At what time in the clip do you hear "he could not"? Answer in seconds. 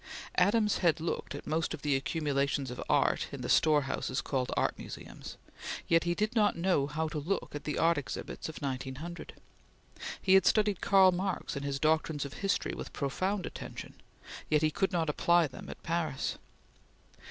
14.63-15.07